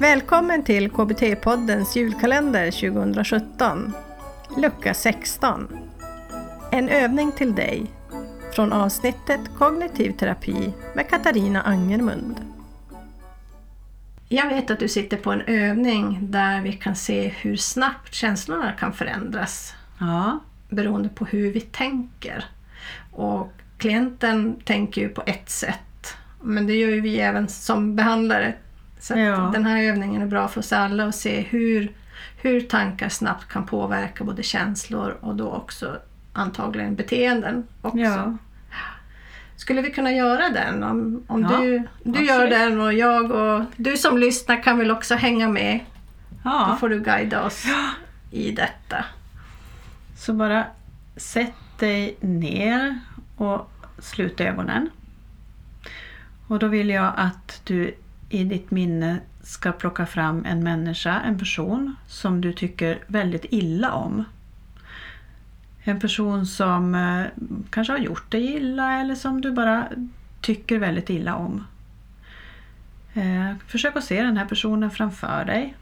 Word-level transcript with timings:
Välkommen 0.00 0.62
till 0.62 0.90
KBT-poddens 0.90 1.96
julkalender 1.96 2.70
2017. 2.70 3.92
Lucka 4.56 4.94
16. 4.94 5.68
En 6.72 6.88
övning 6.88 7.32
till 7.32 7.54
dig 7.54 7.86
från 8.54 8.72
avsnittet 8.72 9.40
Kognitiv 9.58 10.12
terapi 10.12 10.72
med 10.94 11.08
Katarina 11.08 11.62
Angermund. 11.62 12.40
Jag 14.28 14.48
vet 14.48 14.70
att 14.70 14.78
du 14.78 14.88
sitter 14.88 15.16
på 15.16 15.32
en 15.32 15.40
övning 15.40 16.18
där 16.20 16.60
vi 16.60 16.72
kan 16.72 16.96
se 16.96 17.28
hur 17.28 17.56
snabbt 17.56 18.14
känslorna 18.14 18.72
kan 18.72 18.92
förändras 18.92 19.74
Ja, 20.00 20.38
beroende 20.68 21.08
på 21.08 21.24
hur 21.24 21.52
vi 21.52 21.60
tänker. 21.60 22.44
Och 23.12 23.52
klienten 23.78 24.60
tänker 24.64 25.00
ju 25.00 25.08
på 25.08 25.22
ett 25.26 25.50
sätt, 25.50 26.16
men 26.42 26.66
det 26.66 26.74
gör 26.74 26.90
ju 26.90 27.00
vi 27.00 27.20
även 27.20 27.48
som 27.48 27.96
behandlare. 27.96 28.54
Så 29.00 29.18
Ja. 29.18 29.50
den 29.52 29.64
här 29.66 29.82
övningen 29.82 30.22
är 30.22 30.26
bra 30.26 30.48
för 30.48 30.60
oss 30.60 30.72
alla 30.72 31.04
att 31.06 31.14
se 31.14 31.40
hur, 31.40 31.92
hur 32.36 32.60
tankar 32.60 33.08
snabbt 33.08 33.48
kan 33.48 33.66
påverka 33.66 34.24
både 34.24 34.42
känslor 34.42 35.16
och 35.20 35.36
då 35.36 35.50
också 35.52 35.98
antagligen 36.32 36.94
beteenden. 36.94 37.66
Också. 37.82 37.98
ja. 37.98 38.36
Skulle 39.56 39.82
vi 39.82 39.90
kunna 39.90 40.12
göra 40.12 40.48
den? 40.48 40.82
Om, 40.82 41.22
om 41.26 41.42
Ja, 41.42 41.58
du, 41.60 41.82
du 42.02 42.24
gör 42.24 42.46
den 42.46 42.80
och 42.80 42.92
jag 42.92 43.30
och 43.30 43.64
du 43.76 43.96
som 43.96 44.18
lyssnar 44.18 44.62
kan 44.62 44.78
väl 44.78 44.90
också 44.90 45.14
hänga 45.14 45.48
med. 45.48 45.80
Då 46.30 46.36
ja. 46.44 46.76
får 46.80 46.88
du 46.88 47.00
guida 47.00 47.42
oss 47.44 47.64
i 48.30 48.50
detta. 48.52 49.04
Så 50.16 50.32
bara 50.32 50.64
sätt 51.16 51.54
dig 51.78 52.16
ner 52.20 52.98
och 53.36 53.70
slut 53.98 54.40
ögonen. 54.40 54.90
Och 56.46 56.58
då 56.58 56.66
vill 56.68 56.88
jag 56.90 57.12
att 57.16 57.60
du 57.64 57.94
i 58.28 58.44
ditt 58.44 58.70
minne 58.70 59.20
ska 59.42 59.72
plocka 59.72 60.06
fram 60.06 60.44
en 60.44 60.64
människa, 60.64 61.20
en 61.20 61.38
person 61.38 61.96
som 62.06 62.40
du 62.40 62.52
tycker 62.52 62.98
väldigt 63.06 63.44
illa 63.50 63.92
om. 63.92 64.24
En 65.80 66.00
person 66.00 66.46
som 66.46 66.94
eh, 66.94 67.24
kanske 67.70 67.92
har 67.92 67.98
gjort 67.98 68.30
dig 68.30 68.56
illa 68.56 69.00
eller 69.00 69.14
som 69.14 69.40
du 69.40 69.52
bara 69.52 69.88
tycker 70.40 70.78
väldigt 70.78 71.10
illa 71.10 71.34
om. 71.34 71.64
Eh, 73.14 73.52
försök 73.66 73.96
att 73.96 74.04
se 74.04 74.22
den 74.22 74.36
här 74.36 74.46
personen 74.46 74.90
framför 74.90 75.44
dig. 75.44 75.74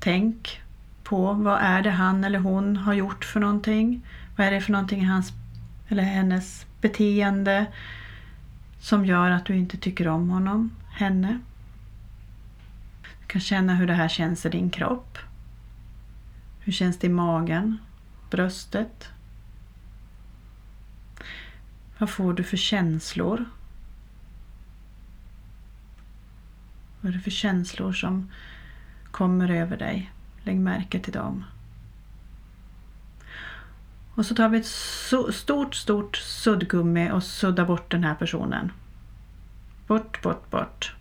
Tänk 0.00 0.60
på 1.02 1.32
vad 1.32 1.58
är 1.60 1.82
det 1.82 1.90
han 1.90 2.24
eller 2.24 2.38
hon 2.38 2.76
har 2.76 2.94
gjort 2.94 3.24
för 3.24 3.40
någonting. 3.40 4.06
Vad 4.36 4.46
är 4.46 4.50
det 4.50 4.60
för 4.60 4.72
någonting 4.72 5.00
i 5.00 5.04
hans 5.04 5.32
eller 5.88 6.02
hennes 6.02 6.66
beteende 6.80 7.66
som 8.80 9.06
gör 9.06 9.30
att 9.30 9.44
du 9.44 9.56
inte 9.56 9.76
tycker 9.76 10.08
om 10.08 10.30
honom, 10.30 10.70
henne. 11.02 11.40
Du 13.20 13.26
kan 13.26 13.40
känna 13.40 13.74
hur 13.74 13.86
det 13.86 13.94
här 13.94 14.08
känns 14.08 14.46
i 14.46 14.48
din 14.48 14.70
kropp. 14.70 15.18
Hur 16.60 16.72
känns 16.72 16.98
det 16.98 17.06
i 17.06 17.10
magen, 17.10 17.78
bröstet? 18.30 19.08
Vad 21.98 22.10
får 22.10 22.32
du 22.32 22.44
för 22.44 22.56
känslor? 22.56 23.44
Vad 27.00 27.12
är 27.12 27.16
det 27.16 27.22
för 27.22 27.30
känslor 27.30 27.92
som 27.92 28.30
kommer 29.10 29.50
över 29.50 29.76
dig? 29.76 30.12
Lägg 30.42 30.60
märke 30.60 31.00
till 31.00 31.12
dem. 31.12 31.44
Och 34.14 34.26
så 34.26 34.34
tar 34.34 34.48
vi 34.48 34.58
ett 34.58 34.66
stort, 35.34 35.74
stort 35.74 36.16
suddgummi 36.16 37.10
och 37.10 37.22
suddar 37.22 37.64
bort 37.64 37.90
den 37.90 38.04
här 38.04 38.14
personen. 38.14 38.72
Bort, 39.92 40.22
bort, 40.22 40.50
bort. 40.50 40.94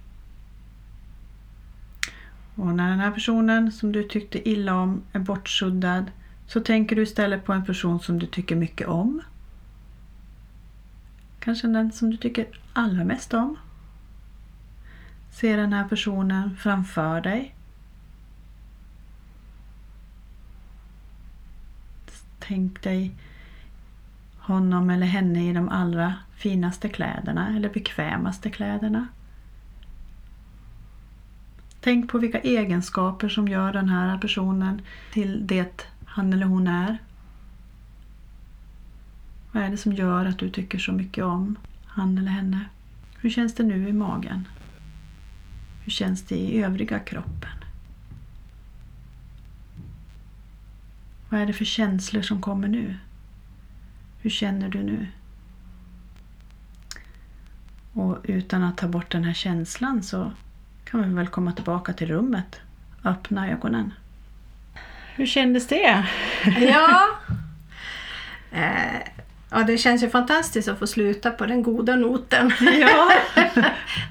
Och 2.56 2.68
när 2.68 2.90
den 2.90 3.00
här 3.00 3.12
personen 3.12 3.72
som 3.72 3.92
du 3.92 4.04
tyckte 4.04 4.50
illa 4.50 4.76
om 4.76 5.04
är 5.12 5.20
bortsuddad 5.20 6.12
så 6.48 6.60
tänker 6.60 6.96
du 6.96 7.02
istället 7.02 7.46
på 7.46 7.54
en 7.54 7.66
person 7.66 8.00
som 8.00 8.20
du 8.20 8.28
tycker 8.28 8.56
mycket 8.56 8.88
om. 8.88 9.22
Kanske 11.40 11.68
den 11.68 11.92
som 11.92 12.12
du 12.12 12.18
tycker 12.18 12.48
allra 12.74 13.04
mest 13.04 13.34
om. 13.34 13.58
Se 15.32 15.56
den 15.56 15.74
här 15.74 15.88
personen 15.88 16.56
framför 16.56 17.22
dig. 17.22 17.56
Tänk 22.40 22.84
dig 22.84 23.16
honom 24.38 24.90
eller 24.90 25.08
henne 25.08 25.50
i 25.50 25.54
de 25.54 25.70
allra 25.70 26.16
finaste 26.41 26.90
kläderna 26.90 27.56
eller 27.56 27.69
bekvämaste 27.69 28.50
kläderna. 28.50 29.07
Tänk 31.81 32.12
på 32.12 32.18
vilka 32.18 32.40
egenskaper 32.40 33.29
som 33.29 33.47
gör 33.47 33.74
den 33.74 33.90
här 33.90 34.18
personen 34.18 34.81
till 35.13 35.47
det 35.47 35.88
han 36.06 36.34
eller 36.34 36.46
hon 36.46 36.68
är. 36.68 36.97
Vad 39.52 39.63
är 39.63 39.69
det 39.69 39.78
som 39.78 39.94
gör 39.94 40.25
att 40.25 40.40
du 40.40 40.50
tycker 40.50 40.79
så 40.79 40.91
mycket 40.91 41.24
om 41.24 41.56
han 41.85 42.18
eller 42.18 42.31
henne? 42.31 42.66
Hur 43.18 43.29
känns 43.29 43.56
det 43.56 43.63
nu 43.63 43.90
i 43.90 43.94
magen? 43.94 44.47
Hur 45.84 45.91
känns 45.91 46.23
det 46.23 46.35
i 46.35 46.63
övriga 46.63 47.00
kroppen? 47.00 47.58
Vad 51.29 51.41
är 51.41 51.46
det 51.46 51.53
för 51.53 51.66
känslor 51.66 52.22
som 52.22 52.41
kommer 52.41 52.68
nu? 52.68 52.96
Hur 54.22 54.29
känner 54.29 54.69
du 54.69 54.84
nu? 54.84 55.08
Och 57.94 58.18
utan 58.24 58.63
att 58.63 58.78
ta 58.78 58.88
bort 58.88 59.12
den 59.12 59.24
här 59.24 59.34
känslan 59.34 60.03
så 60.03 60.31
kan 60.84 61.09
vi 61.09 61.16
väl 61.16 61.28
komma 61.28 61.52
tillbaka 61.52 61.94
till 61.94 62.07
rummet. 62.07 62.59
Öppna 63.06 63.50
ögonen. 63.52 63.94
Hur 65.16 65.25
kändes 65.25 65.68
det? 65.68 66.06
Ja. 66.62 67.02
Eh, 68.53 69.02
ja, 69.52 69.63
det 69.63 69.78
känns 69.78 70.03
ju 70.03 70.09
fantastiskt 70.09 70.68
att 70.68 70.79
få 70.79 70.88
sluta 70.88 71.31
på 71.31 71.46
den 71.46 71.63
goda 71.63 71.96
noten. 71.96 72.52
Ja. 72.79 73.12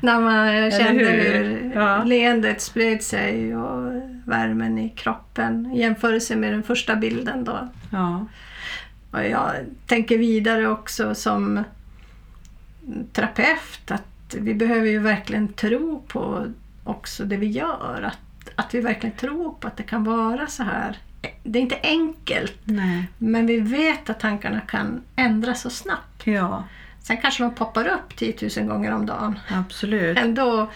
När 0.03 0.21
man 0.21 0.71
kände 0.71 1.05
hur? 1.05 1.45
hur 1.45 1.73
Ja. 1.75 2.05
leendet 2.05 2.61
spred 2.61 3.03
sig 3.03 3.57
och 3.57 3.93
värmen 4.25 4.79
i 4.79 4.89
kroppen 4.89 5.73
i 5.73 5.81
jämförelse 5.81 6.37
med 6.37 6.53
den 6.53 6.63
första 6.63 6.97
bilden 6.97 7.45
då. 7.45 7.69
ja. 7.93 8.27
Och 9.11 9.25
jag 9.27 9.53
tänker 9.87 10.19
vidare 10.19 10.69
också 10.69 11.15
som 11.15 11.65
terapeut 13.13 13.91
att 13.91 14.35
vi 14.39 14.55
behöver 14.55 14.87
ju 14.87 14.99
verkligen 14.99 15.49
tro 15.53 16.03
på 16.09 16.47
också 16.85 17.25
det 17.25 17.37
vi 17.37 17.47
gör. 17.47 18.03
Att, 18.03 18.51
att 18.55 18.75
vi 18.75 18.81
verkligen 18.81 19.17
tror 19.17 19.53
på 19.53 19.67
att 19.69 19.77
det 19.77 19.83
kan 19.83 20.05
vara 20.05 20.47
så 20.47 20.63
här. 20.63 20.99
Det 21.43 21.59
är 21.59 21.63
inte 21.63 21.79
enkelt 21.83 22.59
Nej. 22.65 23.07
men 23.19 23.47
vi 23.47 23.61
vet 23.61 24.11
att 24.11 24.21
tankarna 24.21 24.61
kan 24.61 25.03
ändras 25.17 25.61
så 25.61 25.71
snabbt. 25.71 26.27
Ja, 26.27 26.65
Sen 27.03 27.17
kanske 27.17 27.43
de 27.43 27.55
poppar 27.55 27.87
upp 27.89 28.17
10 28.17 28.35
000 28.59 28.67
gånger 28.69 28.93
om 28.93 29.07
dagen. 29.07 29.39
absolut. 29.49 30.19
Ändå, 30.19 30.71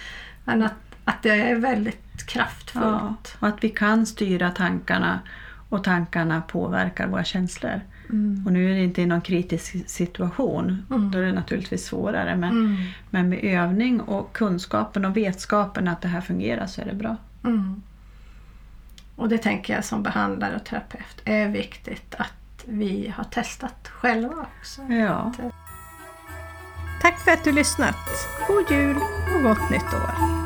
men 0.44 0.62
att, 0.62 0.74
att 1.04 1.22
det 1.22 1.30
är 1.30 1.54
väldigt 1.54 2.26
kraftfullt. 2.26 2.84
Ja, 2.84 3.14
och 3.38 3.48
att 3.48 3.64
vi 3.64 3.68
kan 3.68 4.06
styra 4.06 4.50
tankarna 4.50 5.20
och 5.68 5.84
tankarna 5.84 6.40
påverkar 6.40 7.06
våra 7.06 7.24
känslor. 7.24 7.80
Mm. 8.10 8.46
Och 8.46 8.52
nu 8.52 8.70
är 8.70 8.74
det 8.74 8.84
inte 8.84 9.02
i 9.02 9.06
någon 9.06 9.20
kritisk 9.20 9.88
situation, 9.90 10.86
Mm. 10.90 11.10
då 11.10 11.18
är 11.18 11.22
det 11.22 11.32
naturligtvis 11.32 11.84
svårare. 11.84 12.36
Men, 12.36 12.50
Mm. 12.50 12.76
men 13.10 13.28
med 13.28 13.44
övning 13.44 14.00
och 14.00 14.32
kunskapen 14.32 15.04
och 15.04 15.16
vetskapen 15.16 15.88
att 15.88 16.00
det 16.00 16.08
här 16.08 16.20
fungerar 16.20 16.66
så 16.66 16.80
är 16.80 16.84
det 16.86 16.94
bra. 16.94 17.16
Mm. 17.44 17.82
Och 19.16 19.28
det 19.28 19.38
tänker 19.38 19.74
jag 19.74 19.84
som 19.84 20.02
behandlare 20.02 20.56
och 20.56 20.64
terapeut 20.64 21.22
är 21.24 21.48
viktigt 21.48 22.14
att 22.18 22.64
vi 22.66 23.12
har 23.16 23.24
testat 23.24 23.88
själva 23.88 24.46
också. 24.58 24.82
Ja. 24.82 25.32
Tack 27.02 27.18
för 27.18 27.30
att 27.30 27.44
du 27.44 27.52
lyssnat. 27.52 27.96
God 28.48 28.70
jul 28.78 28.96
och 29.36 29.42
gott 29.42 29.70
nytt 29.70 29.94
år. 29.94 30.43